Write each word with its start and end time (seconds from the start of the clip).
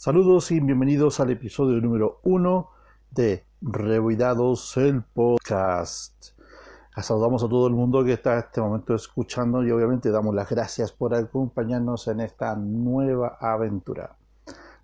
Saludos 0.00 0.52
y 0.52 0.60
bienvenidos 0.60 1.18
al 1.18 1.32
episodio 1.32 1.80
número 1.80 2.20
uno 2.22 2.70
de 3.10 3.42
Revoidados 3.60 4.76
el 4.76 5.02
podcast. 5.02 6.38
Saludamos 6.96 7.42
a 7.42 7.48
todo 7.48 7.66
el 7.66 7.74
mundo 7.74 8.04
que 8.04 8.12
está 8.12 8.34
en 8.34 8.38
este 8.38 8.60
momento 8.60 8.94
escuchando 8.94 9.64
y 9.64 9.72
obviamente 9.72 10.12
damos 10.12 10.36
las 10.36 10.48
gracias 10.48 10.92
por 10.92 11.16
acompañarnos 11.16 12.06
en 12.06 12.20
esta 12.20 12.54
nueva 12.54 13.38
aventura. 13.40 14.14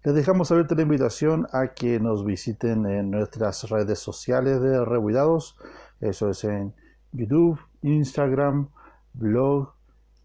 Les 0.02 0.16
dejamos 0.16 0.50
abierta 0.50 0.74
la 0.74 0.82
invitación 0.82 1.46
a 1.52 1.68
que 1.68 2.00
nos 2.00 2.24
visiten 2.24 2.84
en 2.84 3.12
nuestras 3.12 3.70
redes 3.70 4.00
sociales 4.00 4.60
de 4.60 4.84
Revoidados. 4.84 5.56
Eso 6.00 6.28
es 6.28 6.42
en 6.42 6.74
YouTube, 7.12 7.60
Instagram, 7.82 8.68
blog 9.12 9.74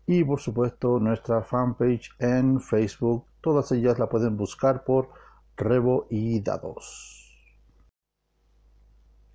y 0.08 0.24
por 0.24 0.40
supuesto 0.40 1.00
nuestra 1.00 1.44
fanpage 1.44 2.10
en 2.18 2.60
Facebook 2.60 3.29
Todas 3.42 3.72
ellas 3.72 4.00
la 4.00 4.10
pueden 4.10 4.38
buscar 4.38 4.84
por 4.84 5.10
Revo 5.56 6.08
y 6.10 6.42
Dados. 6.42 7.20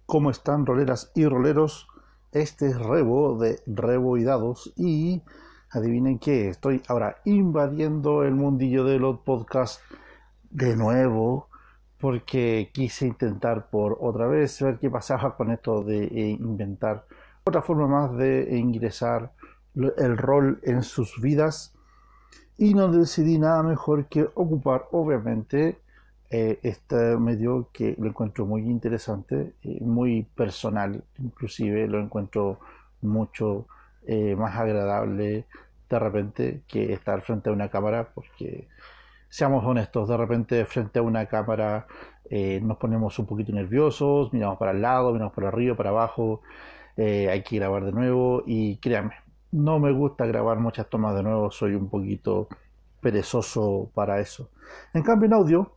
¿Cómo 0.06 0.30
están 0.30 0.66
roleras 0.66 1.10
y 1.14 1.26
roleros? 1.26 1.88
Este 2.32 2.66
es 2.66 2.78
Revo 2.78 3.38
de 3.38 3.60
Revo 3.66 4.16
y 4.18 4.24
Dados 4.24 4.72
y 4.76 5.22
adivinen 5.70 6.18
qué, 6.18 6.48
estoy 6.48 6.82
ahora 6.88 7.16
invadiendo 7.24 8.22
el 8.22 8.34
mundillo 8.34 8.84
de 8.84 8.98
los 8.98 9.20
podcasts 9.20 9.82
de 10.50 10.76
nuevo 10.76 11.48
porque 11.98 12.70
quise 12.72 13.06
intentar 13.06 13.70
por 13.70 13.98
otra 14.00 14.26
vez 14.26 14.60
ver 14.60 14.78
qué 14.78 14.90
pasaba 14.90 15.36
con 15.36 15.50
esto 15.50 15.82
de 15.82 16.04
eh, 16.04 16.30
inventar 16.38 17.06
otra 17.44 17.62
forma 17.62 17.86
más 17.86 18.16
de 18.16 18.56
ingresar 18.56 19.32
el 19.74 20.16
rol 20.16 20.60
en 20.62 20.82
sus 20.82 21.20
vidas 21.20 21.73
y 22.56 22.74
no 22.74 22.88
decidí 22.88 23.38
nada 23.38 23.62
mejor 23.62 24.06
que 24.06 24.28
ocupar 24.34 24.86
obviamente 24.92 25.78
eh, 26.30 26.58
este 26.62 27.16
medio 27.16 27.68
que 27.72 27.94
lo 27.98 28.08
encuentro 28.08 28.46
muy 28.46 28.62
interesante, 28.62 29.54
eh, 29.62 29.78
muy 29.80 30.22
personal, 30.34 31.02
inclusive 31.18 31.86
lo 31.86 32.00
encuentro 32.00 32.58
mucho 33.02 33.66
eh, 34.06 34.34
más 34.36 34.56
agradable 34.56 35.44
de 35.88 35.98
repente 35.98 36.62
que 36.66 36.92
estar 36.92 37.20
frente 37.22 37.50
a 37.50 37.52
una 37.52 37.68
cámara, 37.68 38.08
porque 38.14 38.66
seamos 39.28 39.64
honestos, 39.64 40.08
de 40.08 40.16
repente 40.16 40.64
frente 40.64 40.98
a 40.98 41.02
una 41.02 41.26
cámara 41.26 41.86
nos 42.62 42.78
ponemos 42.78 43.18
un 43.18 43.26
poquito 43.26 43.52
nerviosos, 43.52 44.32
miramos 44.32 44.58
para 44.58 44.72
el 44.72 44.80
lado, 44.82 45.12
miramos 45.12 45.34
para 45.34 45.48
arriba, 45.48 45.76
para 45.76 45.90
abajo, 45.90 46.40
hay 46.96 47.42
que 47.42 47.56
grabar 47.56 47.84
de 47.84 47.92
nuevo 47.92 48.42
y 48.46 48.78
créanme, 48.78 49.14
no 49.54 49.78
me 49.78 49.92
gusta 49.92 50.26
grabar 50.26 50.58
muchas 50.58 50.90
tomas 50.90 51.14
de 51.14 51.22
nuevo, 51.22 51.48
soy 51.52 51.76
un 51.76 51.88
poquito 51.88 52.48
perezoso 53.00 53.88
para 53.94 54.18
eso. 54.18 54.50
En 54.92 55.02
cambio, 55.04 55.26
en 55.26 55.34
audio, 55.34 55.72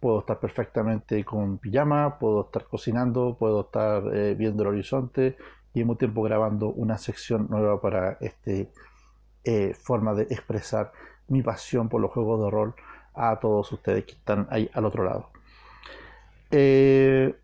puedo 0.00 0.20
estar 0.20 0.38
perfectamente 0.38 1.24
con 1.24 1.56
pijama, 1.56 2.18
puedo 2.18 2.42
estar 2.42 2.66
cocinando, 2.66 3.34
puedo 3.38 3.62
estar 3.62 4.14
eh, 4.14 4.34
viendo 4.34 4.64
el 4.64 4.68
horizonte 4.68 5.38
y 5.72 5.80
al 5.80 5.86
mismo 5.86 5.96
tiempo 5.96 6.22
grabando 6.22 6.68
una 6.68 6.98
sección 6.98 7.46
nueva 7.48 7.80
para 7.80 8.18
esta 8.20 8.50
eh, 9.44 9.74
forma 9.74 10.12
de 10.12 10.24
expresar 10.24 10.92
mi 11.28 11.42
pasión 11.42 11.88
por 11.88 12.02
los 12.02 12.10
juegos 12.10 12.44
de 12.44 12.50
rol 12.50 12.74
a 13.14 13.40
todos 13.40 13.72
ustedes 13.72 14.04
que 14.04 14.12
están 14.12 14.46
ahí 14.50 14.68
al 14.74 14.84
otro 14.84 15.04
lado. 15.04 15.30
Eh, 16.50 17.34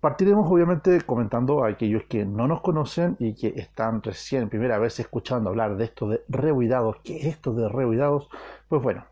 Partiremos 0.00 0.50
obviamente 0.50 1.02
comentando 1.02 1.62
a 1.62 1.68
aquellos 1.68 2.04
que 2.04 2.24
no 2.24 2.48
nos 2.48 2.62
conocen 2.62 3.16
y 3.18 3.34
que 3.34 3.48
están 3.48 4.02
recién 4.02 4.48
primera 4.48 4.78
vez 4.78 4.98
escuchando 4.98 5.50
hablar 5.50 5.76
de 5.76 5.84
esto 5.84 6.08
de 6.08 6.22
Rehuidados. 6.28 6.96
¿Qué 7.04 7.18
es 7.18 7.26
esto 7.26 7.52
de 7.52 7.68
Rehuidados? 7.68 8.30
Pues 8.68 8.82
bueno, 8.82 9.04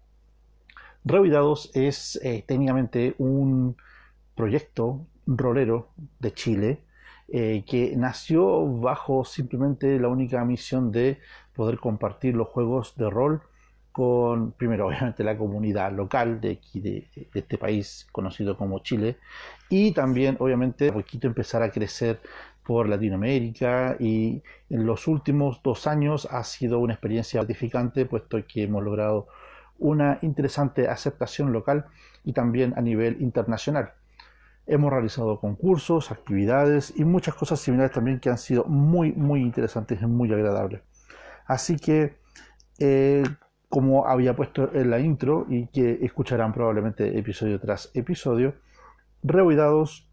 Rehuidados 1.04 1.70
es 1.74 2.18
eh, 2.22 2.42
técnicamente 2.46 3.14
un 3.18 3.76
proyecto 4.34 5.04
rolero 5.26 5.88
de 6.20 6.32
Chile 6.32 6.80
eh, 7.28 7.64
que 7.66 7.94
nació 7.94 8.66
bajo 8.80 9.26
simplemente 9.26 10.00
la 10.00 10.08
única 10.08 10.42
misión 10.46 10.90
de 10.90 11.18
poder 11.54 11.78
compartir 11.78 12.34
los 12.34 12.48
juegos 12.48 12.96
de 12.96 13.10
rol 13.10 13.42
con, 13.92 14.52
primero, 14.52 14.86
obviamente, 14.88 15.24
la 15.24 15.36
comunidad 15.36 15.92
local 15.92 16.40
de 16.40 16.60
este 17.34 17.58
país 17.58 18.06
conocido 18.12 18.56
como 18.56 18.80
Chile, 18.80 19.18
y 19.68 19.92
también, 19.92 20.36
obviamente, 20.40 20.92
poquito 20.92 21.26
empezar 21.26 21.62
a 21.62 21.70
crecer 21.70 22.20
por 22.68 22.86
Latinoamérica 22.86 23.96
y 23.98 24.42
en 24.68 24.84
los 24.84 25.08
últimos 25.08 25.62
dos 25.62 25.86
años 25.86 26.28
ha 26.30 26.44
sido 26.44 26.80
una 26.80 26.92
experiencia 26.92 27.40
gratificante 27.40 28.04
puesto 28.04 28.38
que 28.46 28.64
hemos 28.64 28.84
logrado 28.84 29.26
una 29.78 30.18
interesante 30.20 30.86
aceptación 30.86 31.50
local 31.50 31.86
y 32.24 32.34
también 32.34 32.74
a 32.76 32.82
nivel 32.82 33.22
internacional. 33.22 33.94
Hemos 34.66 34.92
realizado 34.92 35.40
concursos, 35.40 36.10
actividades 36.10 36.92
y 36.94 37.04
muchas 37.04 37.34
cosas 37.36 37.58
similares 37.58 37.92
también 37.92 38.20
que 38.20 38.28
han 38.28 38.36
sido 38.36 38.64
muy, 38.64 39.12
muy 39.12 39.40
interesantes 39.40 40.02
y 40.02 40.06
muy 40.06 40.30
agradables. 40.30 40.82
Así 41.46 41.76
que 41.76 42.18
eh, 42.78 43.22
como 43.68 44.06
había 44.06 44.34
puesto 44.34 44.72
en 44.74 44.90
la 44.90 44.98
intro 44.98 45.46
y 45.48 45.66
que 45.66 45.98
escucharán 46.02 46.52
probablemente 46.52 47.18
episodio 47.18 47.60
tras 47.60 47.90
episodio, 47.94 48.54
Revoidados 49.22 50.08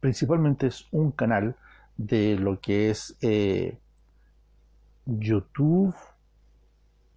principalmente 0.00 0.68
es 0.68 0.86
un 0.90 1.12
canal 1.12 1.56
de 1.96 2.36
lo 2.36 2.60
que 2.60 2.90
es 2.90 3.16
eh, 3.20 3.78
YouTube, 5.04 5.94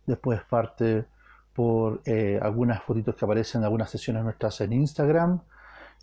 después 0.05 0.41
parte 0.43 1.05
por 1.53 2.01
eh, 2.05 2.39
algunas 2.41 2.81
fotitos 2.83 3.15
que 3.15 3.25
aparecen 3.25 3.61
en 3.61 3.65
algunas 3.65 3.89
sesiones 3.89 4.23
nuestras 4.23 4.61
en 4.61 4.73
Instagram, 4.73 5.41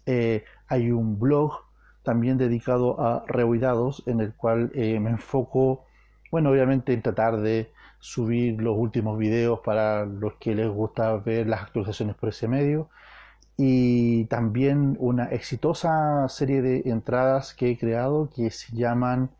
eh, 0.06 0.44
hay 0.68 0.90
un 0.90 1.18
blog 1.18 1.62
también 2.02 2.38
dedicado 2.38 3.00
a 3.00 3.24
Revoidados 3.26 4.02
en 4.06 4.20
el 4.20 4.32
cual 4.34 4.70
me 4.74 5.10
enfoco, 5.10 5.84
bueno, 6.30 6.50
obviamente 6.50 6.92
en 6.92 7.02
tratar 7.02 7.38
de 7.38 7.72
subir 8.06 8.62
los 8.62 8.76
últimos 8.78 9.18
videos 9.18 9.58
para 9.64 10.06
los 10.06 10.34
que 10.34 10.54
les 10.54 10.68
gusta 10.70 11.16
ver 11.16 11.48
las 11.48 11.62
actualizaciones 11.62 12.14
por 12.14 12.28
ese 12.28 12.46
medio 12.46 12.88
y 13.56 14.26
también 14.26 14.96
una 15.00 15.24
exitosa 15.24 16.28
serie 16.28 16.62
de 16.62 16.82
entradas 16.86 17.52
que 17.52 17.70
he 17.70 17.76
creado 17.76 18.30
que 18.34 18.50
se 18.52 18.76
llaman 18.76 19.30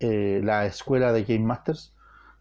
eh, 0.00 0.40
la 0.42 0.64
escuela 0.64 1.12
de 1.12 1.24
Game 1.24 1.44
Masters 1.44 1.92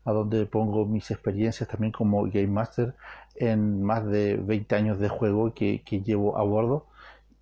a 0.06 0.14
donde 0.14 0.46
pongo 0.46 0.86
mis 0.86 1.12
experiencias 1.12 1.68
también 1.68 1.92
como 1.92 2.24
Game 2.24 2.48
Master 2.48 2.96
en 3.36 3.84
más 3.84 4.06
de 4.06 4.38
20 4.38 4.74
años 4.74 5.00
de 5.00 5.10
juego 5.10 5.54
que, 5.54 5.82
llevo 6.06 6.38
a 6.38 6.44
bordo 6.44 6.86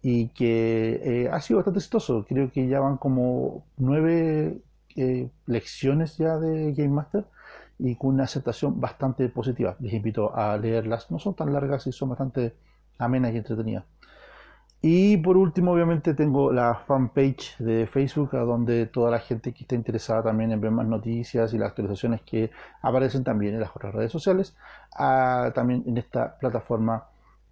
y 0.01 0.29
que 0.29 1.25
eh, 1.25 1.29
ha 1.31 1.39
sido 1.41 1.57
bastante 1.57 1.79
exitoso. 1.79 2.25
Creo 2.27 2.51
que 2.51 2.67
ya 2.67 2.79
van 2.79 2.97
como 2.97 3.63
nueve 3.77 4.57
eh, 4.95 5.29
lecciones 5.45 6.17
ya 6.17 6.37
de 6.37 6.73
Game 6.73 6.89
Master 6.89 7.25
y 7.79 7.95
con 7.95 8.15
una 8.15 8.23
aceptación 8.23 8.79
bastante 8.79 9.27
positiva. 9.29 9.75
Les 9.79 9.93
invito 9.93 10.35
a 10.35 10.57
leerlas, 10.57 11.11
no 11.11 11.19
son 11.19 11.35
tan 11.35 11.53
largas 11.53 11.87
y 11.87 11.91
son 11.91 12.09
bastante 12.09 12.55
amenas 12.97 13.33
y 13.33 13.37
entretenidas. 13.37 13.85
Y 14.87 15.17
por 15.17 15.35
último, 15.35 15.71
obviamente, 15.71 16.13
tengo 16.13 16.51
la 16.51 16.75
fanpage 16.75 17.57
de 17.57 17.87
Facebook, 17.87 18.35
a 18.35 18.41
donde 18.41 18.85
toda 18.85 19.09
la 19.09 19.17
gente 19.19 19.51
que 19.51 19.63
esté 19.63 19.75
interesada 19.75 20.21
también 20.21 20.51
en 20.51 20.61
ver 20.61 20.69
más 20.69 20.85
noticias 20.85 21.53
y 21.53 21.57
las 21.57 21.69
actualizaciones 21.69 22.21
que 22.21 22.51
aparecen 22.83 23.23
también 23.23 23.55
en 23.55 23.61
las 23.61 23.75
otras 23.75 23.95
redes 23.95 24.11
sociales, 24.11 24.55
también 25.55 25.83
en 25.87 25.97
esta 25.97 26.37
plataforma 26.37 27.05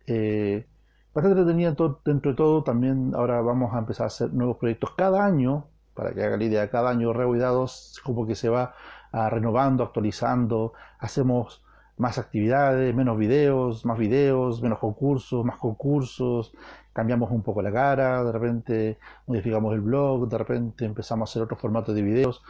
eh, 0.05 0.67
bastante 1.11 1.39
entretenida 1.39 1.75
dentro 2.05 2.31
de 2.31 2.37
todo. 2.37 2.63
También 2.63 3.13
ahora 3.15 3.41
vamos 3.41 3.73
a 3.73 3.79
empezar 3.79 4.03
a 4.03 4.07
hacer 4.07 4.31
nuevos 4.31 4.57
proyectos 4.57 4.91
cada 4.95 5.25
año, 5.25 5.65
para 5.95 6.13
que 6.13 6.23
haga 6.23 6.37
la 6.37 6.43
idea, 6.43 6.69
cada 6.69 6.91
año 6.91 7.13
rehuidados, 7.13 7.99
como 8.03 8.27
que 8.27 8.35
se 8.35 8.49
va 8.49 8.75
renovando, 9.13 9.83
actualizando, 9.83 10.73
hacemos 10.99 11.63
más 11.97 12.17
actividades, 12.17 12.93
menos 12.95 13.17
videos, 13.17 13.85
más 13.85 13.97
videos, 13.97 14.61
menos 14.61 14.79
concursos, 14.79 15.45
más 15.45 15.57
concursos, 15.57 16.53
cambiamos 16.91 17.31
un 17.31 17.43
poco 17.43 17.61
la 17.61 17.71
cara, 17.71 18.23
de 18.23 18.31
repente 18.31 18.97
modificamos 19.27 19.73
el 19.73 19.81
blog, 19.81 20.27
de 20.27 20.37
repente 20.37 20.85
empezamos 20.85 21.29
a 21.29 21.31
hacer 21.31 21.41
otro 21.43 21.57
formato 21.57 21.93
de 21.93 22.01
videos. 22.01 22.41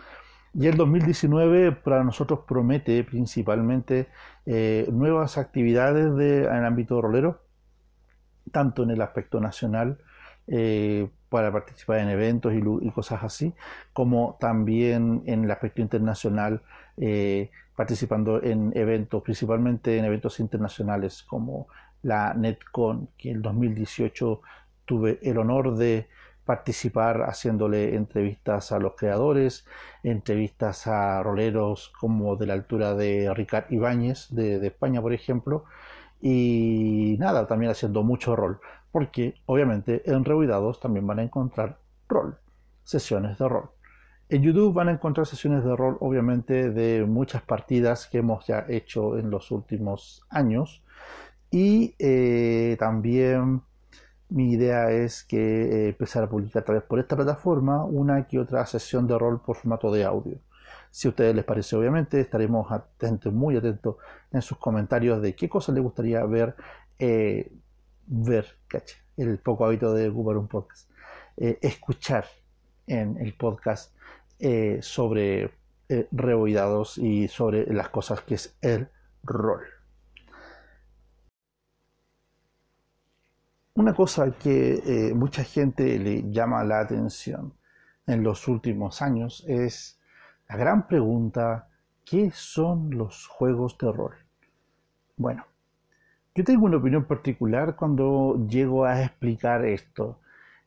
Y 0.53 0.67
el 0.67 0.77
2019 0.77 1.71
para 1.71 2.03
nosotros 2.03 2.41
promete 2.47 3.03
principalmente 3.03 4.07
eh, 4.45 4.87
nuevas 4.91 5.37
actividades 5.37 6.15
de, 6.15 6.45
en 6.45 6.55
el 6.55 6.65
ámbito 6.65 7.01
rolero, 7.01 7.41
tanto 8.51 8.83
en 8.83 8.91
el 8.91 9.01
aspecto 9.01 9.39
nacional, 9.39 9.97
eh, 10.47 11.09
para 11.33 11.51
participar 11.51 11.97
en 11.97 12.09
eventos 12.09 12.53
y, 12.53 12.91
cosas 12.91 13.23
así, 13.23 13.53
como 13.91 14.37
también 14.39 15.23
en 15.25 15.45
el 15.45 15.49
aspecto 15.49 15.81
internacional, 15.81 16.61
eh, 16.95 17.49
participando 17.75 18.39
en 18.43 18.71
eventos, 18.75 19.23
principalmente 19.23 19.97
en 19.97 20.05
eventos 20.05 20.39
internacionales 20.39 21.23
como 21.23 21.65
la 22.03 22.35
NetCon, 22.35 23.09
que 23.17 23.31
en 23.31 23.37
el 23.37 23.41
2018 23.41 24.41
tuve 24.85 25.17
el 25.23 25.39
honor 25.39 25.75
de 25.75 26.07
participar 26.45 27.23
haciéndole 27.23 27.95
entrevistas 27.95 28.71
a 28.71 28.77
los 28.77 28.93
creadores, 28.93 29.65
entrevistas 30.03 30.85
a 30.85 31.23
roleros 31.23 31.91
como 31.99 32.35
de 32.35 32.45
la 32.45 32.53
altura 32.53 32.93
de 32.93 33.33
Ricard 33.33 33.71
Ibáñez 33.71 34.27
de, 34.29 34.59
de 34.59 34.67
España, 34.67 35.01
por 35.01 35.13
ejemplo, 35.13 35.65
Y 36.21 37.17
nada, 37.19 37.47
también 37.47 37.71
haciendo 37.71 38.03
mucho 38.03 38.35
rol, 38.35 38.59
porque 38.93 39.33
obviamente 39.47 40.03
en 40.05 40.23
Rehuidados 40.23 40.79
también 40.79 41.07
van 41.07 41.17
a 41.17 41.23
encontrar 41.23 41.79
rol, 42.07 42.37
sesiones 42.83 43.39
de 43.39 43.49
rol. 43.49 43.71
En 44.29 44.43
YouTube 44.43 44.71
van 44.71 44.87
a 44.87 44.91
encontrar 44.91 45.25
sesiones 45.25 45.63
de 45.63 45.75
rol, 45.75 45.97
obviamente, 45.99 46.69
de 46.69 47.03
muchas 47.03 47.41
partidas 47.41 48.05
que 48.05 48.19
hemos 48.19 48.45
ya 48.45 48.65
hecho 48.69 49.17
en 49.17 49.31
los 49.31 49.49
últimos 49.49 50.23
años. 50.29 50.83
Y 51.49 51.95
eh, 51.97 52.77
también 52.79 53.63
mi 54.29 54.51
idea 54.51 54.91
es 54.91 55.23
que 55.23 55.37
eh, 55.37 55.89
empezar 55.89 56.23
a 56.23 56.29
publicar 56.29 56.63
tal 56.63 56.75
vez 56.75 56.83
por 56.83 56.99
esta 56.99 57.15
plataforma 57.15 57.83
una 57.85 58.27
que 58.27 58.37
otra 58.39 58.63
sesión 58.67 59.07
de 59.07 59.17
rol 59.17 59.41
por 59.41 59.55
formato 59.55 59.91
de 59.91 60.05
audio. 60.05 60.37
Si 60.91 61.07
a 61.07 61.09
ustedes 61.09 61.35
les 61.35 61.45
parece, 61.45 61.75
obviamente, 61.75 62.19
estaremos 62.19 62.71
atentos, 62.71 63.33
muy 63.33 63.57
atentos 63.57 63.95
en 64.31 64.43
sus 64.43 64.59
comentarios 64.59 65.19
de 65.19 65.35
qué 65.35 65.49
cosas 65.49 65.73
les 65.73 65.83
gustaría 65.83 66.23
ver, 66.25 66.55
eh, 66.99 67.51
ver, 68.07 68.57
caché, 68.67 68.97
el 69.17 69.39
poco 69.39 69.65
hábito 69.65 69.93
de 69.93 70.09
ocupar 70.09 70.37
un 70.37 70.47
podcast, 70.47 70.89
eh, 71.37 71.59
escuchar 71.61 72.25
en 72.87 73.17
el 73.17 73.33
podcast 73.33 73.95
sobre 74.81 75.51
reoidados 76.11 76.97
y 76.97 77.27
sobre 77.27 77.71
las 77.71 77.89
cosas 77.89 78.21
que 78.21 78.35
es 78.35 78.57
el 78.61 78.89
rol. 79.23 79.63
Una 83.75 83.95
cosa 83.95 84.29
que 84.31 84.83
eh, 84.85 85.13
mucha 85.15 85.43
gente 85.43 85.97
le 85.97 86.31
llama 86.31 86.63
la 86.63 86.81
atención 86.81 87.55
en 88.05 88.21
los 88.21 88.47
últimos 88.47 89.01
años 89.01 89.43
es 89.47 89.99
la 90.47 90.57
gran 90.57 90.87
pregunta, 90.87 91.69
¿qué 92.05 92.29
son 92.31 92.91
los 92.95 93.25
juegos 93.25 93.75
de 93.79 93.91
rol? 93.91 94.15
Bueno, 95.17 95.47
yo 96.35 96.43
tengo 96.43 96.65
una 96.65 96.77
opinión 96.77 97.05
particular 97.05 97.75
cuando 97.75 98.45
llego 98.47 98.85
a 98.85 99.01
explicar 99.01 99.65
esto. 99.65 100.19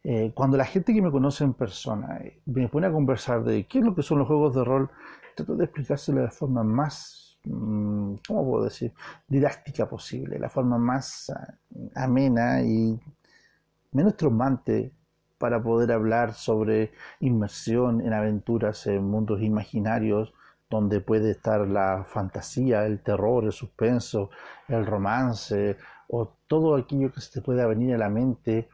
Eh, 0.05 0.33
cuando 0.35 0.57
la 0.57 0.65
gente 0.65 0.95
que 0.95 1.03
me 1.03 1.11
conoce 1.11 1.45
en 1.45 1.55
persona 1.55 2.19
eh, 2.19 2.41
me 2.47 2.69
pone 2.69 2.87
a 2.87 2.93
conversar 2.93 3.43
de 3.45 3.67
qué 3.67 3.81
es 3.81 3.85
lo 3.85 3.95
que 3.95 4.03
son 4.03 4.19
los 4.19 4.29
juegos 4.29 4.55
de 4.55 4.65
rol, 4.65 4.91
trato 5.35 5.57
de 5.57 5.65
explicárselo 5.65 6.23
de 6.23 6.31
forma 6.31 6.63
más 6.63 7.27
Mm, 7.47 8.17
¿cómo 8.27 8.45
puedo 8.45 8.65
decir?, 8.65 8.93
didáctica 9.29 9.89
posible, 9.89 10.39
la 10.39 10.49
forma 10.49 10.79
más 10.79 11.31
ah, 11.31 11.55
amena 11.95 12.63
y 12.63 12.99
menos 13.93 14.17
traumante 14.17 14.93
para 15.39 15.63
poder 15.63 15.93
hablar 15.93 16.35
sobre 16.35 16.93
inmersión 17.21 18.01
en 18.01 18.13
aventuras 18.13 18.87
en 18.89 19.05
mundos 19.05 19.43
imaginarios 19.43 20.35
donde 20.69 21.01
puede 21.01 21.31
estar 21.31 21.67
la 21.67 22.05
fantasía, 22.05 22.87
el 22.87 23.01
terror, 23.01 23.45
el 23.45 23.53
suspenso, 23.53 24.31
el 24.69 24.85
romance 24.85 25.77
o 26.09 26.35
todo 26.47 26.77
aquello 26.77 27.13
que 27.13 27.21
se 27.21 27.33
te 27.33 27.41
pueda 27.41 27.67
venir 27.67 27.95
a 27.95 27.99
la 27.99 28.09
mente 28.09 28.69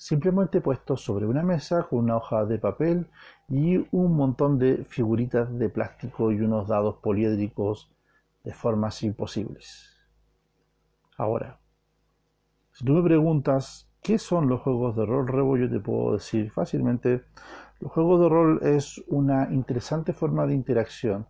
simplemente 0.00 0.62
puesto 0.62 0.96
sobre 0.96 1.26
una 1.26 1.42
mesa 1.42 1.82
con 1.82 1.98
una 1.98 2.16
hoja 2.16 2.46
de 2.46 2.58
papel 2.58 3.06
y 3.50 3.76
un 3.92 4.16
montón 4.16 4.58
de 4.58 4.84
figuritas 4.86 5.58
de 5.58 5.68
plástico 5.68 6.32
y 6.32 6.40
unos 6.40 6.68
dados 6.68 6.96
poliédricos 7.02 7.90
de 8.42 8.54
formas 8.54 9.02
imposibles. 9.02 9.94
Ahora, 11.18 11.58
si 12.72 12.82
tú 12.82 12.94
me 12.94 13.02
preguntas 13.02 13.90
qué 14.00 14.18
son 14.18 14.48
los 14.48 14.62
juegos 14.62 14.96
de 14.96 15.04
rol, 15.04 15.28
Rebo, 15.28 15.58
yo 15.58 15.68
te 15.68 15.80
puedo 15.80 16.14
decir 16.14 16.50
fácilmente, 16.50 17.24
los 17.80 17.90
juegos 17.92 18.20
de 18.20 18.28
rol 18.28 18.60
es 18.62 19.02
una 19.08 19.48
interesante 19.50 20.12
forma 20.12 20.46
de 20.46 20.54
interacción 20.54 21.26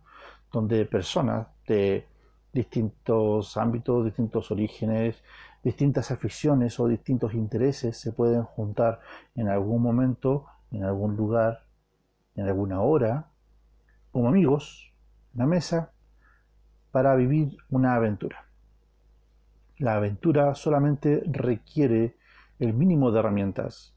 donde 0.51 0.85
personas 0.85 1.47
de 1.65 2.05
distintos 2.51 3.55
ámbitos, 3.55 4.03
distintos 4.03 4.51
orígenes, 4.51 5.23
distintas 5.63 6.11
aficiones 6.11 6.77
o 6.79 6.87
distintos 6.87 7.33
intereses 7.33 7.97
se 7.97 8.11
pueden 8.11 8.43
juntar 8.43 8.99
en 9.35 9.47
algún 9.47 9.81
momento, 9.81 10.45
en 10.71 10.83
algún 10.83 11.15
lugar, 11.15 11.63
en 12.35 12.47
alguna 12.47 12.81
hora, 12.81 13.29
como 14.11 14.27
amigos, 14.27 14.91
en 15.33 15.39
la 15.39 15.45
mesa, 15.45 15.91
para 16.91 17.15
vivir 17.15 17.55
una 17.69 17.95
aventura. 17.95 18.45
La 19.77 19.95
aventura 19.95 20.53
solamente 20.55 21.23
requiere 21.25 22.17
el 22.59 22.73
mínimo 22.73 23.09
de 23.11 23.19
herramientas, 23.19 23.95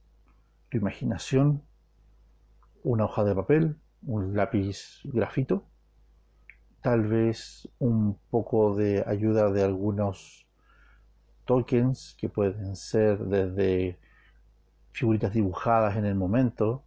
tu 0.70 0.78
imaginación, 0.78 1.62
una 2.84 3.06
hoja 3.06 3.24
de 3.24 3.34
papel, 3.34 3.76
un 4.06 4.36
lápiz 4.36 5.00
grafito, 5.04 5.64
tal 6.82 7.06
vez 7.08 7.68
un 7.78 8.18
poco 8.30 8.76
de 8.76 9.02
ayuda 9.06 9.50
de 9.50 9.64
algunos 9.64 10.46
tokens 11.46 12.14
que 12.18 12.28
pueden 12.28 12.76
ser 12.76 13.18
desde 13.18 13.98
figuritas 14.92 15.32
dibujadas 15.32 15.96
en 15.96 16.04
el 16.04 16.14
momento, 16.14 16.84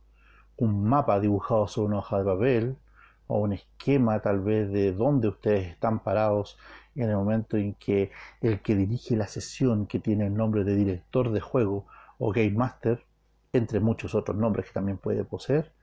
un 0.57 0.83
mapa 0.83 1.19
dibujado 1.19 1.67
sobre 1.67 1.87
una 1.87 1.97
hoja 1.99 2.19
de 2.19 2.25
papel 2.25 2.77
o 3.25 3.39
un 3.39 3.53
esquema 3.53 4.21
tal 4.21 4.39
vez 4.41 4.71
de 4.71 4.93
dónde 4.93 5.27
ustedes 5.27 5.67
están 5.67 5.99
parados 5.99 6.57
en 6.95 7.09
el 7.09 7.15
momento 7.15 7.57
en 7.57 7.73
que 7.73 8.11
el 8.41 8.61
que 8.61 8.75
dirige 8.75 9.15
la 9.15 9.27
sesión, 9.27 9.87
que 9.87 9.99
tiene 9.99 10.27
el 10.27 10.35
nombre 10.35 10.63
de 10.63 10.75
director 10.75 11.31
de 11.31 11.41
juego 11.41 11.87
o 12.19 12.31
game 12.31 12.51
master, 12.51 13.03
entre 13.51 13.79
muchos 13.79 14.13
otros 14.13 14.37
nombres 14.37 14.67
que 14.67 14.73
también 14.73 14.97
puede 14.99 15.23
poseer, 15.23 15.73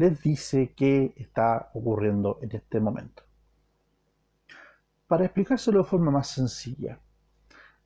les 0.00 0.22
dice 0.22 0.72
qué 0.74 1.12
está 1.14 1.70
ocurriendo 1.74 2.38
en 2.40 2.56
este 2.56 2.80
momento. 2.80 3.22
Para 5.06 5.26
explicárselo 5.26 5.80
de 5.82 5.84
forma 5.84 6.10
más 6.10 6.28
sencilla, 6.28 6.98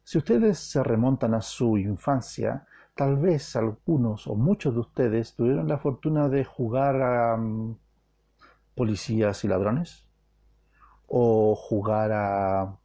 si 0.04 0.18
ustedes 0.18 0.60
se 0.60 0.80
remontan 0.84 1.34
a 1.34 1.40
su 1.40 1.76
infancia, 1.76 2.68
tal 2.94 3.16
vez 3.16 3.56
algunos 3.56 4.28
o 4.28 4.36
muchos 4.36 4.74
de 4.74 4.80
ustedes 4.80 5.34
tuvieron 5.34 5.66
la 5.66 5.78
fortuna 5.78 6.28
de 6.28 6.44
jugar 6.44 7.02
a 7.02 7.36
mm, 7.36 7.76
policías 8.76 9.42
y 9.42 9.48
ladrones 9.48 10.06
o 11.08 11.56
jugar 11.56 12.12
a 12.12 12.78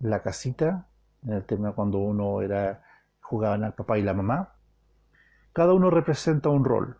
la 0.00 0.22
casita, 0.22 0.88
en 1.22 1.34
el 1.34 1.44
tema 1.44 1.70
cuando 1.70 1.98
uno 1.98 2.42
era 2.42 2.82
jugaban 3.20 3.62
al 3.62 3.74
papá 3.74 3.96
y 3.96 4.02
la 4.02 4.14
mamá. 4.14 4.56
Cada 5.52 5.72
uno 5.72 5.88
representa 5.88 6.48
un 6.48 6.64
rol 6.64 6.98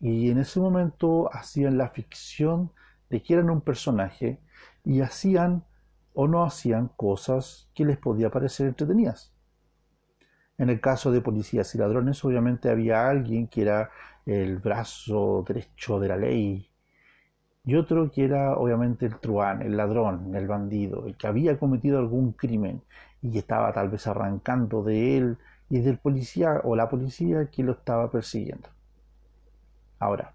y 0.00 0.30
en 0.30 0.38
ese 0.38 0.60
momento 0.60 1.30
hacían 1.32 1.76
la 1.78 1.88
ficción 1.90 2.70
de 3.10 3.22
que 3.22 3.34
eran 3.34 3.50
un 3.50 3.60
personaje 3.60 4.38
y 4.84 5.00
hacían 5.00 5.64
o 6.14 6.28
no 6.28 6.44
hacían 6.44 6.88
cosas 6.96 7.68
que 7.74 7.84
les 7.84 7.98
podía 7.98 8.30
parecer 8.30 8.68
entretenidas. 8.68 9.32
En 10.58 10.68
el 10.70 10.80
caso 10.80 11.10
de 11.10 11.20
policías 11.20 11.74
y 11.74 11.78
ladrones, 11.78 12.24
obviamente 12.24 12.70
había 12.70 13.08
alguien 13.08 13.48
que 13.48 13.62
era 13.62 13.90
el 14.26 14.58
brazo 14.58 15.44
derecho 15.46 15.98
de 15.98 16.08
la 16.08 16.16
ley 16.16 16.68
y 17.64 17.74
otro 17.74 18.10
que 18.10 18.24
era 18.24 18.56
obviamente 18.56 19.06
el 19.06 19.18
truán, 19.18 19.62
el 19.62 19.76
ladrón, 19.76 20.34
el 20.34 20.46
bandido, 20.46 21.06
el 21.06 21.16
que 21.16 21.26
había 21.26 21.58
cometido 21.58 21.98
algún 21.98 22.32
crimen 22.32 22.82
y 23.22 23.38
estaba 23.38 23.72
tal 23.72 23.88
vez 23.90 24.06
arrancando 24.06 24.82
de 24.82 25.18
él 25.18 25.38
y 25.68 25.80
del 25.80 25.98
policía 25.98 26.60
o 26.64 26.74
la 26.76 26.88
policía 26.88 27.46
que 27.50 27.62
lo 27.62 27.72
estaba 27.72 28.10
persiguiendo. 28.10 28.68
Ahora, 30.00 30.34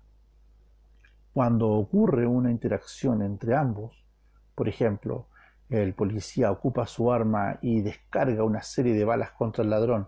cuando 1.34 1.69
ocurre 1.69 2.27
una 2.27 2.51
interacción 2.51 3.24
entre 3.24 3.55
ambos, 3.55 4.05
por 4.53 4.69
ejemplo, 4.69 5.27
el 5.69 5.95
policía 5.95 6.51
ocupa 6.51 6.86
su 6.86 7.12
arma 7.12 7.57
y 7.62 7.81
descarga 7.81 8.43
una 8.43 8.62
serie 8.62 8.93
de 8.93 9.03
balas 9.03 9.31
contra 9.31 9.63
el 9.63 9.72
ladrón 9.72 10.07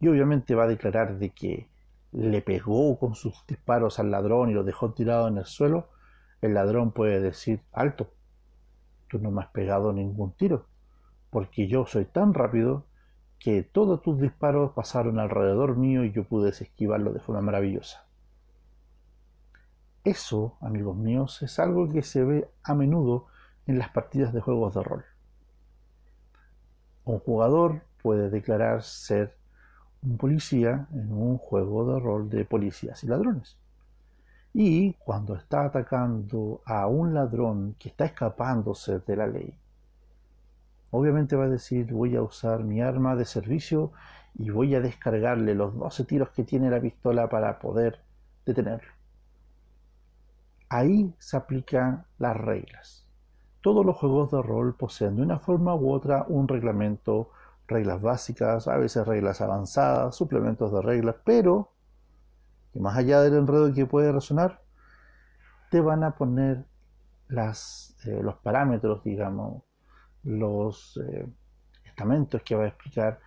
y 0.00 0.08
obviamente 0.08 0.56
va 0.56 0.64
a 0.64 0.68
declarar 0.68 1.18
de 1.18 1.30
que 1.30 1.70
le 2.10 2.42
pegó 2.42 2.98
con 2.98 3.14
sus 3.14 3.46
disparos 3.46 4.00
al 4.00 4.10
ladrón 4.10 4.50
y 4.50 4.54
lo 4.54 4.64
dejó 4.64 4.92
tirado 4.92 5.28
en 5.28 5.38
el 5.38 5.44
suelo, 5.44 5.88
el 6.42 6.54
ladrón 6.54 6.90
puede 6.90 7.20
decir, 7.20 7.62
alto, 7.72 8.10
tú 9.08 9.20
no 9.20 9.30
me 9.30 9.42
has 9.42 9.48
pegado 9.48 9.92
ningún 9.92 10.32
tiro, 10.32 10.66
porque 11.30 11.68
yo 11.68 11.86
soy 11.86 12.06
tan 12.06 12.34
rápido 12.34 12.86
que 13.38 13.62
todos 13.62 14.02
tus 14.02 14.20
disparos 14.20 14.72
pasaron 14.72 15.20
alrededor 15.20 15.76
mío 15.76 16.04
y 16.04 16.12
yo 16.12 16.24
pude 16.24 16.50
esquivarlo 16.50 17.12
de 17.12 17.20
forma 17.20 17.40
maravillosa. 17.40 18.05
Eso, 20.06 20.56
amigos 20.60 20.96
míos, 20.96 21.42
es 21.42 21.58
algo 21.58 21.88
que 21.88 22.00
se 22.00 22.22
ve 22.22 22.48
a 22.62 22.76
menudo 22.76 23.26
en 23.66 23.76
las 23.76 23.88
partidas 23.88 24.32
de 24.32 24.40
juegos 24.40 24.72
de 24.74 24.84
rol. 24.84 25.04
Un 27.04 27.18
jugador 27.18 27.82
puede 28.04 28.30
declarar 28.30 28.84
ser 28.84 29.34
un 30.04 30.16
policía 30.16 30.86
en 30.92 31.12
un 31.12 31.38
juego 31.38 31.92
de 31.92 31.98
rol 31.98 32.30
de 32.30 32.44
policías 32.44 33.02
y 33.02 33.08
ladrones. 33.08 33.58
Y 34.54 34.92
cuando 34.92 35.34
está 35.34 35.64
atacando 35.64 36.62
a 36.64 36.86
un 36.86 37.12
ladrón 37.12 37.74
que 37.76 37.88
está 37.88 38.04
escapándose 38.04 39.00
de 39.00 39.16
la 39.16 39.26
ley, 39.26 39.58
obviamente 40.92 41.34
va 41.34 41.46
a 41.46 41.48
decir 41.48 41.92
voy 41.92 42.14
a 42.14 42.22
usar 42.22 42.62
mi 42.62 42.80
arma 42.80 43.16
de 43.16 43.24
servicio 43.24 43.90
y 44.34 44.50
voy 44.50 44.72
a 44.76 44.80
descargarle 44.80 45.56
los 45.56 45.74
12 45.74 46.04
tiros 46.04 46.28
que 46.30 46.44
tiene 46.44 46.70
la 46.70 46.80
pistola 46.80 47.28
para 47.28 47.58
poder 47.58 47.98
detenerlo. 48.44 48.95
Ahí 50.68 51.14
se 51.18 51.36
aplican 51.36 52.06
las 52.18 52.36
reglas 52.36 53.06
todos 53.66 53.84
los 53.84 53.96
juegos 53.96 54.30
de 54.30 54.40
rol 54.40 54.76
poseen 54.76 55.16
de 55.16 55.22
una 55.22 55.40
forma 55.40 55.74
u 55.74 55.90
otra 55.90 56.24
un 56.28 56.46
reglamento, 56.46 57.32
reglas 57.66 58.00
básicas, 58.00 58.68
a 58.68 58.76
veces 58.76 59.04
reglas 59.04 59.40
avanzadas, 59.40 60.14
suplementos 60.14 60.72
de 60.72 60.80
reglas, 60.82 61.16
pero 61.24 61.72
que 62.72 62.78
más 62.78 62.96
allá 62.96 63.20
del 63.22 63.34
enredo 63.34 63.74
que 63.74 63.84
puede 63.84 64.12
resonar, 64.12 64.62
te 65.68 65.80
van 65.80 66.04
a 66.04 66.12
poner 66.14 66.64
las, 67.26 67.96
eh, 68.06 68.20
los 68.22 68.36
parámetros, 68.36 69.02
digamos, 69.02 69.64
los 70.22 71.00
eh, 71.04 71.26
estamentos 71.82 72.42
que 72.42 72.54
va 72.54 72.66
a 72.66 72.68
explicar 72.68 73.18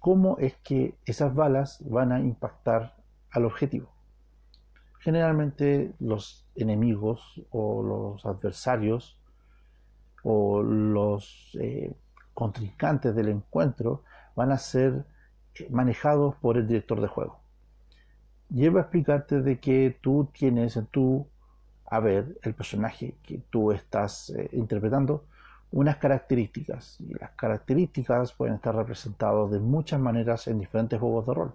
cómo 0.00 0.38
es 0.38 0.56
que 0.56 0.98
esas 1.04 1.32
balas 1.32 1.80
van 1.88 2.10
a 2.10 2.18
impactar 2.18 2.96
al 3.30 3.44
objetivo. 3.44 3.92
Generalmente 5.02 5.92
los 5.98 6.46
enemigos 6.54 7.42
o 7.50 7.82
los 7.82 8.24
adversarios 8.24 9.18
o 10.22 10.62
los 10.62 11.56
eh, 11.60 11.92
contrincantes 12.34 13.14
del 13.14 13.28
encuentro 13.28 14.04
van 14.36 14.52
a 14.52 14.58
ser 14.58 15.04
eh, 15.54 15.66
manejados 15.70 16.36
por 16.36 16.56
el 16.56 16.68
director 16.68 17.00
de 17.00 17.08
juego. 17.08 17.40
Lleva 18.48 18.80
a 18.80 18.82
explicarte 18.82 19.42
de 19.42 19.58
que 19.58 19.98
tú 20.00 20.28
tienes 20.32 20.76
en 20.76 20.86
tu 20.86 21.26
ver 22.00 22.38
el 22.42 22.54
personaje 22.54 23.16
que 23.22 23.38
tú 23.50 23.72
estás 23.72 24.30
eh, 24.30 24.48
interpretando 24.52 25.24
unas 25.72 25.96
características 25.96 27.00
y 27.00 27.14
las 27.14 27.30
características 27.30 28.32
pueden 28.32 28.54
estar 28.54 28.74
representadas 28.74 29.50
de 29.50 29.58
muchas 29.58 30.00
maneras 30.00 30.46
en 30.46 30.58
diferentes 30.58 31.00
juegos 31.00 31.26
de 31.26 31.34
rol. 31.34 31.54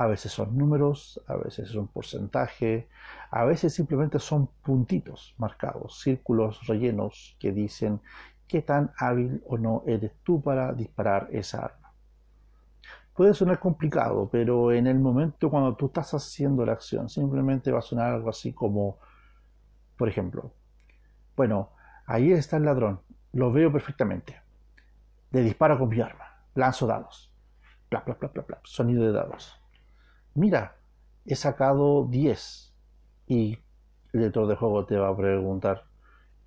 A 0.00 0.06
veces 0.06 0.30
son 0.30 0.56
números, 0.56 1.20
a 1.26 1.34
veces 1.34 1.70
son 1.70 1.88
porcentaje, 1.88 2.88
a 3.32 3.44
veces 3.44 3.74
simplemente 3.74 4.20
son 4.20 4.46
puntitos 4.62 5.34
marcados, 5.38 6.00
círculos 6.00 6.64
rellenos 6.68 7.36
que 7.40 7.50
dicen 7.50 8.00
qué 8.46 8.62
tan 8.62 8.92
hábil 8.96 9.42
o 9.48 9.58
no 9.58 9.82
eres 9.88 10.12
tú 10.22 10.40
para 10.40 10.72
disparar 10.72 11.28
esa 11.32 11.64
arma. 11.64 11.92
Puede 13.12 13.34
sonar 13.34 13.58
complicado, 13.58 14.28
pero 14.30 14.70
en 14.70 14.86
el 14.86 15.00
momento 15.00 15.50
cuando 15.50 15.74
tú 15.74 15.86
estás 15.86 16.14
haciendo 16.14 16.64
la 16.64 16.74
acción, 16.74 17.08
simplemente 17.08 17.72
va 17.72 17.80
a 17.80 17.82
sonar 17.82 18.12
algo 18.12 18.30
así 18.30 18.52
como, 18.52 18.98
por 19.96 20.08
ejemplo, 20.08 20.52
bueno, 21.34 21.70
ahí 22.06 22.30
está 22.30 22.56
el 22.56 22.66
ladrón, 22.66 23.00
lo 23.32 23.50
veo 23.50 23.72
perfectamente. 23.72 24.40
Le 25.32 25.42
disparo 25.42 25.76
con 25.76 25.88
mi 25.88 26.00
arma. 26.00 26.44
Lanzo 26.54 26.86
dados. 26.86 27.34
Plap, 27.88 28.04
plap, 28.04 28.18
plap, 28.18 28.46
plap, 28.46 28.64
Sonido 28.64 29.02
de 29.04 29.12
dados. 29.12 29.57
Mira, 30.38 30.76
he 31.26 31.34
sacado 31.34 32.04
10. 32.04 32.72
Y 33.26 33.54
el 34.12 34.20
director 34.20 34.46
de 34.46 34.54
juego 34.54 34.86
te 34.86 34.96
va 34.96 35.08
a 35.08 35.16
preguntar, 35.16 35.82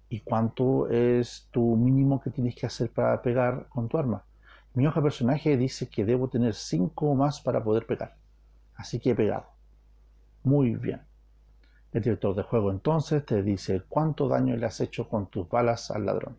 ¿y 0.08 0.22
cuánto 0.22 0.90
es 0.90 1.50
tu 1.52 1.76
mínimo 1.76 2.22
que 2.22 2.30
tienes 2.30 2.56
que 2.56 2.68
hacer 2.68 2.90
para 2.90 3.22
pegar 3.22 3.68
con 3.68 3.90
tu 3.90 3.98
arma? 3.98 4.24
Mi 4.76 4.88
hoja 4.88 5.02
personaje 5.02 5.58
dice 5.58 5.90
que 5.90 6.06
debo 6.06 6.30
tener 6.30 6.54
5 6.54 7.06
o 7.06 7.16
más 7.16 7.42
para 7.42 7.62
poder 7.62 7.86
pegar. 7.86 8.16
Así 8.76 8.98
que 9.02 9.10
he 9.10 9.16
pegado. 9.16 9.48
Muy 10.44 10.74
bien. 10.76 11.02
El 11.92 12.02
director 12.02 12.34
de 12.34 12.44
juego 12.44 12.72
entonces 12.72 13.26
te 13.26 13.44
dice 13.44 13.84
cuánto 13.90 14.30
daño 14.30 14.56
le 14.56 14.68
has 14.68 14.80
hecho 14.80 15.10
con 15.10 15.28
tus 15.28 15.50
balas 15.50 15.92
al 15.92 16.06
ladrón. 16.06 16.38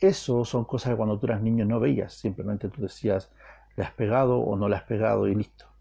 Eso 0.00 0.42
son 0.46 0.64
cosas 0.64 0.92
que 0.92 0.96
cuando 0.96 1.18
tú 1.18 1.26
eras 1.26 1.42
niño 1.42 1.66
no 1.66 1.80
veías, 1.80 2.14
simplemente 2.14 2.70
tú 2.70 2.80
decías, 2.80 3.30
le 3.76 3.84
has 3.84 3.92
pegado 3.92 4.38
o 4.38 4.56
no 4.56 4.70
le 4.70 4.76
has 4.76 4.84
pegado 4.84 5.28
y 5.28 5.34
listo. 5.34 5.73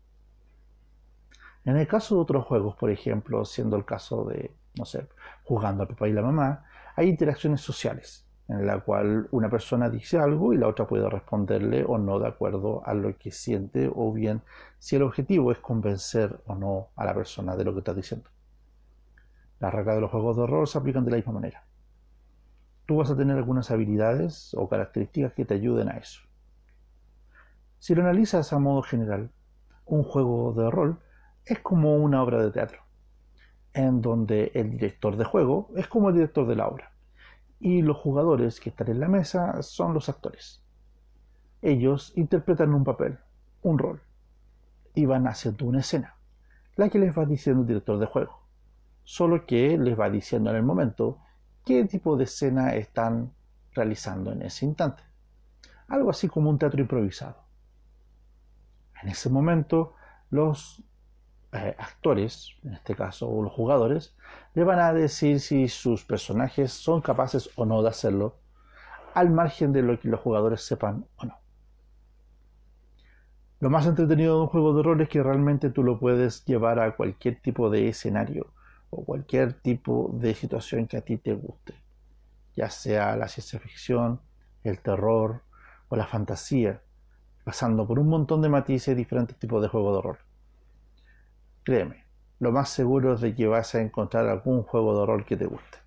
En 1.65 1.77
el 1.77 1.87
caso 1.87 2.15
de 2.15 2.21
otros 2.21 2.45
juegos, 2.45 2.75
por 2.75 2.89
ejemplo, 2.89 3.45
siendo 3.45 3.77
el 3.77 3.85
caso 3.85 4.25
de, 4.25 4.55
no 4.77 4.85
sé, 4.85 5.07
jugando 5.43 5.83
al 5.83 5.89
papá 5.89 6.07
y 6.07 6.13
la 6.13 6.21
mamá, 6.21 6.65
hay 6.95 7.09
interacciones 7.09 7.61
sociales, 7.61 8.25
en 8.49 8.65
la 8.67 8.79
cual 8.81 9.27
una 9.31 9.49
persona 9.49 9.89
dice 9.89 10.17
algo 10.17 10.53
y 10.53 10.57
la 10.57 10.67
otra 10.67 10.87
puede 10.87 11.09
responderle 11.09 11.85
o 11.87 11.97
no 11.97 12.19
de 12.19 12.27
acuerdo 12.27 12.85
a 12.85 12.93
lo 12.93 13.17
que 13.17 13.31
siente, 13.31 13.89
o 13.93 14.11
bien 14.11 14.41
si 14.79 14.97
el 14.97 15.03
objetivo 15.03 15.51
es 15.51 15.59
convencer 15.59 16.41
o 16.47 16.55
no 16.55 16.89
a 16.95 17.05
la 17.05 17.13
persona 17.13 17.55
de 17.55 17.63
lo 17.63 17.73
que 17.73 17.79
está 17.79 17.93
diciendo. 17.93 18.29
Las 19.59 19.73
reglas 19.73 19.95
de 19.95 20.01
los 20.01 20.11
juegos 20.11 20.35
de 20.35 20.45
rol 20.45 20.67
se 20.67 20.77
aplican 20.77 21.05
de 21.05 21.11
la 21.11 21.17
misma 21.17 21.33
manera 21.33 21.63
tú 22.85 22.97
vas 22.97 23.09
a 23.09 23.17
tener 23.17 23.37
algunas 23.37 23.71
habilidades 23.71 24.53
o 24.55 24.67
características 24.67 25.33
que 25.33 25.45
te 25.45 25.53
ayuden 25.55 25.89
a 25.89 25.97
eso. 25.97 26.21
Si 27.79 27.95
lo 27.95 28.01
analizas 28.01 28.53
a 28.53 28.59
modo 28.59 28.81
general, 28.81 29.31
un 29.85 30.03
juego 30.03 30.53
de 30.53 30.69
rol 30.69 30.99
es 31.45 31.59
como 31.59 31.95
una 31.95 32.23
obra 32.23 32.41
de 32.41 32.51
teatro, 32.51 32.79
en 33.73 34.01
donde 34.01 34.51
el 34.53 34.71
director 34.71 35.17
de 35.17 35.25
juego 35.25 35.71
es 35.75 35.87
como 35.87 36.09
el 36.09 36.15
director 36.15 36.47
de 36.47 36.55
la 36.55 36.67
obra, 36.67 36.91
y 37.59 37.81
los 37.81 37.97
jugadores 37.97 38.59
que 38.59 38.69
están 38.69 38.89
en 38.89 38.99
la 38.99 39.07
mesa 39.07 39.61
son 39.61 39.93
los 39.93 40.09
actores. 40.09 40.63
Ellos 41.61 42.13
interpretan 42.15 42.73
un 42.73 42.83
papel, 42.83 43.17
un 43.61 43.77
rol, 43.77 44.01
y 44.93 45.05
van 45.05 45.27
haciendo 45.27 45.65
una 45.65 45.79
escena, 45.79 46.15
la 46.75 46.89
que 46.89 46.99
les 46.99 47.17
va 47.17 47.25
diciendo 47.25 47.61
el 47.61 47.67
director 47.67 47.99
de 47.99 48.05
juego, 48.05 48.43
solo 49.03 49.45
que 49.45 49.77
les 49.77 49.99
va 49.99 50.09
diciendo 50.09 50.49
en 50.49 50.57
el 50.57 50.63
momento 50.63 51.19
qué 51.65 51.85
tipo 51.85 52.17
de 52.17 52.25
escena 52.25 52.75
están 52.75 53.33
realizando 53.73 54.31
en 54.31 54.43
ese 54.43 54.65
instante. 54.65 55.03
Algo 55.87 56.09
así 56.09 56.27
como 56.27 56.49
un 56.49 56.57
teatro 56.57 56.81
improvisado. 56.81 57.43
En 59.01 59.09
ese 59.09 59.29
momento, 59.29 59.95
los 60.29 60.83
eh, 61.53 61.75
actores, 61.77 62.49
en 62.63 62.73
este 62.73 62.95
caso, 62.95 63.41
los 63.41 63.53
jugadores, 63.53 64.15
le 64.55 64.63
van 64.63 64.79
a 64.79 64.93
decir 64.93 65.39
si 65.39 65.67
sus 65.67 66.03
personajes 66.03 66.71
son 66.73 67.01
capaces 67.01 67.49
o 67.55 67.65
no 67.65 67.83
de 67.83 67.89
hacerlo, 67.89 68.37
al 69.13 69.29
margen 69.29 69.71
de 69.71 69.83
lo 69.83 69.99
que 69.99 70.07
los 70.07 70.19
jugadores 70.19 70.61
sepan 70.61 71.05
o 71.17 71.25
no. 71.25 71.37
Lo 73.59 73.69
más 73.69 73.85
entretenido 73.85 74.35
de 74.35 74.41
un 74.41 74.47
juego 74.47 74.73
de 74.75 74.83
rol 74.83 75.01
es 75.01 75.09
que 75.09 75.23
realmente 75.23 75.69
tú 75.69 75.83
lo 75.83 75.99
puedes 75.99 76.43
llevar 76.45 76.79
a 76.79 76.95
cualquier 76.95 77.39
tipo 77.39 77.69
de 77.69 77.87
escenario 77.87 78.47
o 78.89 79.05
cualquier 79.05 79.53
tipo 79.53 80.09
de 80.13 80.35
situación 80.35 80.87
que 80.87 80.97
a 80.97 81.01
ti 81.01 81.17
te 81.17 81.33
guste, 81.33 81.75
ya 82.55 82.69
sea 82.69 83.15
la 83.15 83.27
ciencia 83.27 83.59
ficción, 83.59 84.19
el 84.63 84.79
terror 84.79 85.43
o 85.87 85.95
la 85.95 86.07
fantasía, 86.07 86.81
pasando 87.43 87.87
por 87.87 87.99
un 87.99 88.09
montón 88.09 88.41
de 88.41 88.49
matices 88.49 88.93
y 88.93 88.95
diferentes 88.95 89.37
tipos 89.37 89.61
de 89.61 89.67
juegos 89.67 89.95
de 89.95 90.01
rol. 90.01 90.17
Créeme, 91.63 92.05
lo 92.39 92.51
más 92.51 92.69
seguro 92.69 93.13
es 93.13 93.21
de 93.21 93.33
que 93.33 93.47
vas 93.47 93.73
a 93.75 93.81
encontrar 93.81 94.27
algún 94.27 94.63
juego 94.63 94.99
de 94.99 95.05
rol 95.05 95.25
que 95.25 95.37
te 95.37 95.45
guste. 95.45 95.77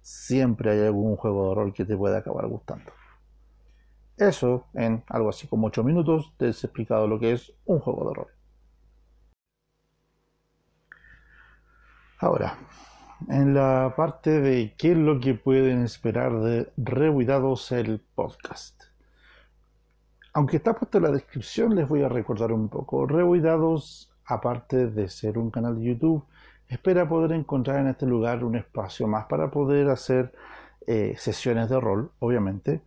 Siempre 0.00 0.72
hay 0.72 0.80
algún 0.86 1.16
juego 1.16 1.50
de 1.50 1.54
rol 1.54 1.72
que 1.72 1.84
te 1.84 1.96
pueda 1.96 2.18
acabar 2.18 2.46
gustando. 2.48 2.92
Eso, 4.16 4.66
en 4.74 5.04
algo 5.08 5.30
así 5.30 5.46
como 5.46 5.68
8 5.68 5.84
minutos, 5.84 6.32
te 6.36 6.46
he 6.46 6.50
explicado 6.50 7.06
lo 7.06 7.18
que 7.18 7.32
es 7.32 7.52
un 7.64 7.78
juego 7.78 8.08
de 8.08 8.14
rol. 8.14 8.28
Ahora, 12.18 12.56
en 13.28 13.54
la 13.54 13.94
parte 13.96 14.40
de 14.40 14.74
qué 14.76 14.92
es 14.92 14.98
lo 14.98 15.20
que 15.20 15.34
pueden 15.34 15.82
esperar 15.82 16.40
de 16.40 16.72
Rebuidados 16.76 17.72
el 17.72 18.00
podcast. 18.00 18.82
Aunque 20.32 20.58
está 20.58 20.74
puesto 20.74 20.98
en 20.98 21.04
la 21.04 21.10
descripción, 21.10 21.74
les 21.74 21.88
voy 21.88 22.02
a 22.02 22.08
recordar 22.08 22.52
un 22.52 22.68
poco. 22.68 23.06
Rebuidados, 23.06 24.11
aparte 24.26 24.88
de 24.88 25.08
ser 25.08 25.38
un 25.38 25.50
canal 25.50 25.78
de 25.78 25.84
YouTube, 25.84 26.24
espera 26.68 27.08
poder 27.08 27.32
encontrar 27.32 27.80
en 27.80 27.88
este 27.88 28.06
lugar 28.06 28.44
un 28.44 28.56
espacio 28.56 29.06
más 29.06 29.26
para 29.26 29.50
poder 29.50 29.88
hacer 29.90 30.32
eh, 30.86 31.14
sesiones 31.18 31.68
de 31.68 31.80
rol, 31.80 32.10
obviamente. 32.18 32.82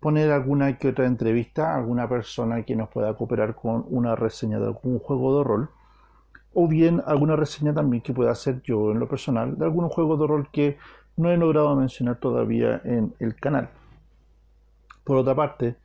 Poner 0.00 0.30
alguna 0.30 0.78
que 0.78 0.88
otra 0.88 1.06
entrevista 1.06 1.72
a 1.72 1.76
alguna 1.76 2.08
persona 2.08 2.62
que 2.62 2.74
nos 2.74 2.88
pueda 2.88 3.14
cooperar 3.14 3.54
con 3.54 3.84
una 3.88 4.16
reseña 4.16 4.58
de 4.58 4.66
algún 4.66 4.98
juego 4.98 5.38
de 5.38 5.44
rol 5.44 5.70
o 6.52 6.66
bien 6.66 7.02
alguna 7.06 7.36
reseña 7.36 7.72
también 7.72 8.02
que 8.02 8.12
pueda 8.12 8.32
hacer 8.32 8.62
yo 8.62 8.90
en 8.90 8.98
lo 8.98 9.08
personal 9.08 9.56
de 9.56 9.64
algunos 9.64 9.92
juegos 9.92 10.18
de 10.18 10.26
rol 10.26 10.48
que 10.50 10.78
no 11.16 11.30
he 11.30 11.36
logrado 11.36 11.76
mencionar 11.76 12.16
todavía 12.16 12.80
en 12.84 13.14
el 13.18 13.34
canal. 13.36 13.68
Por 15.04 15.16
otra 15.16 15.34
parte, 15.34 15.76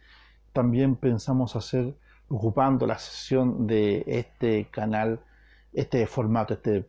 también 0.54 0.96
pensamos 0.96 1.56
hacer, 1.56 1.94
ocupando 2.30 2.86
la 2.88 2.98
sesión 2.98 3.68
de 3.68 4.04
este 4.08 4.68
canal, 4.72 5.20
este 5.74 6.06
formato, 6.08 6.54
esta 6.54 6.72
eh, 6.72 6.86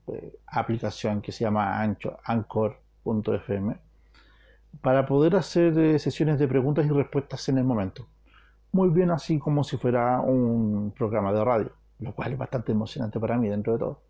aplicación 0.46 1.20
que 1.20 1.32
se 1.32 1.44
llama 1.44 1.80
Anchor.fm, 2.24 3.76
para 4.80 5.06
poder 5.06 5.36
hacer 5.36 5.78
eh, 5.78 5.98
sesiones 5.98 6.38
de 6.38 6.48
preguntas 6.48 6.86
y 6.86 6.90
respuestas 6.90 7.48
en 7.48 7.58
el 7.58 7.64
momento. 7.64 8.06
Muy 8.72 8.90
bien 8.90 9.10
así 9.10 9.38
como 9.38 9.64
si 9.64 9.76
fuera 9.76 10.20
un 10.20 10.92
programa 10.96 11.32
de 11.32 11.44
radio 11.44 11.72
lo 11.98 12.14
cual 12.14 12.32
es 12.32 12.38
bastante 12.38 12.72
emocionante 12.72 13.18
para 13.18 13.36
mí 13.36 13.48
dentro 13.48 13.72
de 13.74 13.78
todo. 13.78 14.00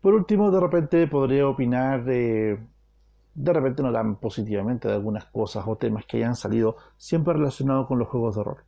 Por 0.00 0.14
último, 0.14 0.50
de 0.50 0.60
repente 0.60 1.06
podría 1.06 1.48
opinar 1.48 2.04
de 2.04 2.58
repente 3.52 3.82
no 3.82 3.92
tan 3.92 4.16
positivamente 4.16 4.88
de 4.88 4.94
algunas 4.94 5.26
cosas 5.26 5.64
o 5.66 5.76
temas 5.76 6.04
que 6.06 6.18
hayan 6.18 6.34
salido 6.34 6.76
siempre 6.96 7.34
relacionados 7.34 7.86
con 7.86 7.98
los 7.98 8.08
juegos 8.08 8.36
de 8.36 8.42
rol. 8.42 8.58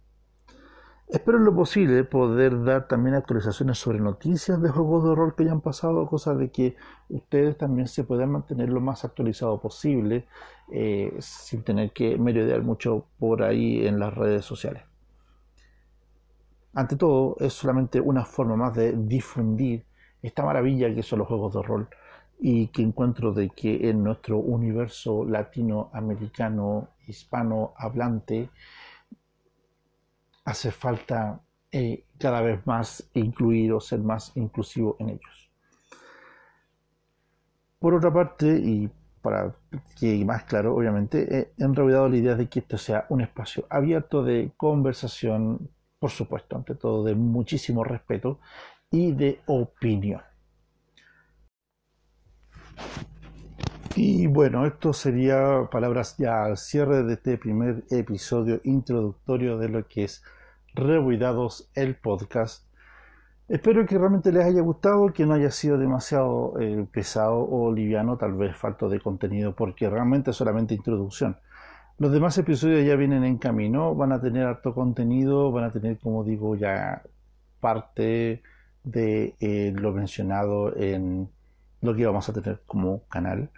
Espero 1.12 1.38
en 1.38 1.44
lo 1.44 1.52
posible 1.52 2.04
poder 2.04 2.62
dar 2.62 2.86
también 2.86 3.16
actualizaciones 3.16 3.78
sobre 3.78 3.98
noticias 3.98 4.62
de 4.62 4.68
juegos 4.68 5.02
de 5.02 5.14
rol 5.16 5.34
que 5.34 5.42
hayan 5.42 5.60
pasado, 5.60 6.06
cosa 6.06 6.36
de 6.36 6.52
que 6.52 6.76
ustedes 7.08 7.58
también 7.58 7.88
se 7.88 8.04
puedan 8.04 8.30
mantener 8.30 8.68
lo 8.68 8.80
más 8.80 9.04
actualizado 9.04 9.60
posible 9.60 10.28
eh, 10.70 11.12
sin 11.18 11.64
tener 11.64 11.90
que 11.90 12.16
merodear 12.16 12.62
mucho 12.62 13.06
por 13.18 13.42
ahí 13.42 13.84
en 13.88 13.98
las 13.98 14.14
redes 14.14 14.44
sociales. 14.44 14.84
Ante 16.74 16.94
todo, 16.94 17.36
es 17.40 17.54
solamente 17.54 18.00
una 18.00 18.24
forma 18.24 18.54
más 18.54 18.76
de 18.76 18.92
difundir 18.92 19.84
esta 20.22 20.44
maravilla 20.44 20.94
que 20.94 21.02
son 21.02 21.18
los 21.18 21.26
juegos 21.26 21.54
de 21.54 21.62
rol 21.62 21.88
y 22.38 22.68
que 22.68 22.82
encuentro 22.82 23.32
de 23.32 23.50
que 23.50 23.90
en 23.90 24.04
nuestro 24.04 24.38
universo 24.38 25.24
latinoamericano, 25.24 26.90
hispano 27.08 27.74
hablante, 27.76 28.48
hace 30.44 30.70
falta 30.70 31.40
eh, 31.72 32.04
cada 32.18 32.40
vez 32.40 32.66
más 32.66 33.08
incluir 33.14 33.72
o 33.72 33.80
ser 33.80 34.00
más 34.00 34.32
inclusivo 34.36 34.96
en 34.98 35.10
ellos. 35.10 35.50
Por 37.78 37.94
otra 37.94 38.12
parte, 38.12 38.46
y 38.46 38.90
para 39.22 39.54
que 39.98 40.24
más 40.24 40.44
claro, 40.44 40.74
obviamente, 40.74 41.52
he 41.58 41.64
enredado 41.64 42.08
la 42.08 42.16
idea 42.16 42.34
de 42.34 42.48
que 42.48 42.60
esto 42.60 42.76
sea 42.76 43.06
un 43.08 43.20
espacio 43.20 43.66
abierto 43.70 44.22
de 44.22 44.52
conversación, 44.56 45.70
por 45.98 46.10
supuesto, 46.10 46.56
ante 46.56 46.74
todo 46.74 47.04
de 47.04 47.14
muchísimo 47.14 47.84
respeto 47.84 48.40
y 48.90 49.12
de 49.12 49.40
opinión. 49.46 50.22
Y 53.96 54.28
bueno, 54.28 54.66
esto 54.66 54.92
sería 54.92 55.68
palabras 55.70 56.16
ya 56.16 56.44
al 56.44 56.56
cierre 56.56 57.02
de 57.02 57.14
este 57.14 57.36
primer 57.36 57.82
episodio 57.90 58.60
introductorio 58.62 59.58
de 59.58 59.68
lo 59.68 59.86
que 59.88 60.04
es 60.04 60.22
Rebuidados 60.74 61.68
el 61.74 61.96
podcast. 61.96 62.64
Espero 63.48 63.84
que 63.86 63.98
realmente 63.98 64.30
les 64.30 64.44
haya 64.44 64.60
gustado, 64.60 65.12
que 65.12 65.26
no 65.26 65.34
haya 65.34 65.50
sido 65.50 65.76
demasiado 65.76 66.54
eh, 66.60 66.86
pesado 66.92 67.40
o 67.40 67.72
liviano, 67.72 68.16
tal 68.16 68.34
vez 68.34 68.56
falto 68.56 68.88
de 68.88 69.00
contenido, 69.00 69.56
porque 69.56 69.90
realmente 69.90 70.30
es 70.30 70.36
solamente 70.36 70.74
introducción. 70.74 71.36
Los 71.98 72.12
demás 72.12 72.38
episodios 72.38 72.86
ya 72.86 72.94
vienen 72.94 73.24
en 73.24 73.38
camino, 73.38 73.96
van 73.96 74.12
a 74.12 74.20
tener 74.20 74.46
harto 74.46 74.72
contenido, 74.72 75.50
van 75.50 75.64
a 75.64 75.72
tener, 75.72 75.98
como 75.98 76.22
digo, 76.22 76.54
ya 76.54 77.02
parte 77.58 78.40
de 78.84 79.34
eh, 79.40 79.72
lo 79.74 79.92
mencionado 79.92 80.76
en 80.76 81.28
lo 81.80 81.96
que 81.96 82.06
vamos 82.06 82.28
a 82.28 82.32
tener 82.32 82.60
como 82.66 83.02
canal. 83.08 83.50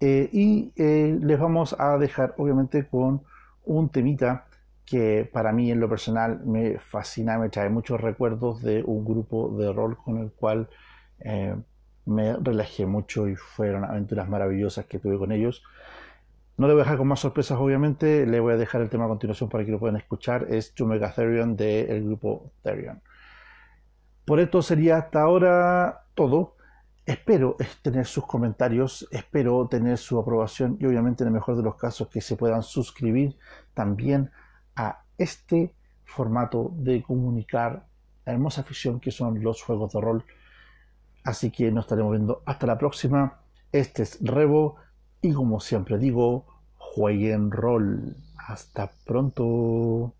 Eh, 0.00 0.28
y 0.32 0.72
les 0.76 1.38
vamos 1.38 1.74
a 1.78 1.98
dejar, 1.98 2.34
obviamente, 2.38 2.86
con 2.86 3.22
un 3.64 3.88
temita 3.88 4.46
que 4.88 5.28
para 5.30 5.52
mí 5.52 5.70
en 5.70 5.80
lo 5.80 5.88
personal 5.88 6.40
me 6.46 6.78
fascina, 6.78 7.38
me 7.38 7.50
trae 7.50 7.68
muchos 7.68 8.00
recuerdos 8.00 8.62
de 8.62 8.82
un 8.82 9.04
grupo 9.04 9.54
de 9.58 9.70
rol 9.70 9.98
con 9.98 10.16
el 10.16 10.32
cual 10.32 10.68
eh, 11.20 11.54
me 12.06 12.34
relajé 12.36 12.86
mucho 12.86 13.28
y 13.28 13.36
fueron 13.36 13.84
aventuras 13.84 14.28
maravillosas 14.30 14.86
que 14.86 14.98
tuve 14.98 15.18
con 15.18 15.30
ellos. 15.30 15.62
No 16.56 16.66
le 16.66 16.72
voy 16.72 16.80
a 16.80 16.84
dejar 16.84 16.96
con 16.96 17.06
más 17.06 17.20
sorpresas, 17.20 17.58
obviamente, 17.58 18.26
le 18.26 18.40
voy 18.40 18.54
a 18.54 18.56
dejar 18.56 18.80
el 18.80 18.88
tema 18.88 19.04
a 19.04 19.08
continuación 19.08 19.50
para 19.50 19.64
que 19.64 19.70
lo 19.70 19.78
puedan 19.78 19.96
escuchar. 19.96 20.46
Es 20.48 20.72
Omega 20.80 21.12
Therion 21.12 21.54
del 21.54 22.04
grupo 22.04 22.50
Therion. 22.62 23.02
Por 24.24 24.40
esto 24.40 24.62
sería 24.62 24.96
hasta 24.96 25.20
ahora 25.20 26.06
todo. 26.14 26.56
Espero 27.08 27.56
tener 27.80 28.04
sus 28.04 28.26
comentarios, 28.26 29.08
espero 29.10 29.66
tener 29.66 29.96
su 29.96 30.18
aprobación 30.18 30.76
y 30.78 30.84
obviamente 30.84 31.24
en 31.24 31.28
el 31.28 31.32
mejor 31.32 31.56
de 31.56 31.62
los 31.62 31.76
casos 31.76 32.08
que 32.08 32.20
se 32.20 32.36
puedan 32.36 32.62
suscribir 32.62 33.34
también 33.72 34.30
a 34.76 35.04
este 35.16 35.74
formato 36.04 36.70
de 36.76 37.02
comunicar 37.02 37.86
la 38.26 38.34
hermosa 38.34 38.60
afición 38.60 39.00
que 39.00 39.10
son 39.10 39.42
los 39.42 39.62
juegos 39.62 39.94
de 39.94 40.00
rol. 40.02 40.24
Así 41.24 41.50
que 41.50 41.72
nos 41.72 41.86
estaremos 41.86 42.12
viendo 42.12 42.42
hasta 42.44 42.66
la 42.66 42.76
próxima. 42.76 43.40
Este 43.72 44.02
es 44.02 44.18
Revo 44.20 44.76
y 45.22 45.32
como 45.32 45.60
siempre 45.60 45.96
digo, 45.96 46.44
jueguen 46.76 47.50
rol. 47.50 48.16
Hasta 48.36 48.90
pronto. 49.06 50.12